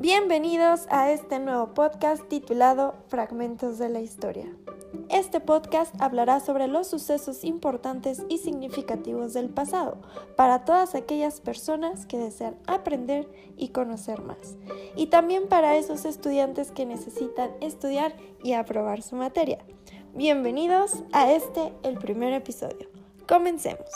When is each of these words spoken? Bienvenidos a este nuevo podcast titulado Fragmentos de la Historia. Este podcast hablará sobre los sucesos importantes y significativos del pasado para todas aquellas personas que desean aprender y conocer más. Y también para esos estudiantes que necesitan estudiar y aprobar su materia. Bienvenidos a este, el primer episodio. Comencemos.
Bienvenidos 0.00 0.86
a 0.88 1.10
este 1.10 1.38
nuevo 1.38 1.74
podcast 1.74 2.26
titulado 2.26 2.94
Fragmentos 3.08 3.76
de 3.76 3.90
la 3.90 4.00
Historia. 4.00 4.46
Este 5.10 5.40
podcast 5.40 5.94
hablará 6.00 6.40
sobre 6.40 6.68
los 6.68 6.86
sucesos 6.86 7.44
importantes 7.44 8.22
y 8.30 8.38
significativos 8.38 9.34
del 9.34 9.50
pasado 9.50 9.98
para 10.38 10.64
todas 10.64 10.94
aquellas 10.94 11.42
personas 11.42 12.06
que 12.06 12.16
desean 12.16 12.56
aprender 12.66 13.28
y 13.58 13.68
conocer 13.68 14.22
más. 14.22 14.56
Y 14.96 15.08
también 15.08 15.48
para 15.48 15.76
esos 15.76 16.06
estudiantes 16.06 16.72
que 16.72 16.86
necesitan 16.86 17.50
estudiar 17.60 18.16
y 18.42 18.54
aprobar 18.54 19.02
su 19.02 19.16
materia. 19.16 19.58
Bienvenidos 20.14 21.04
a 21.12 21.30
este, 21.30 21.74
el 21.82 21.98
primer 21.98 22.32
episodio. 22.32 22.88
Comencemos. 23.28 23.90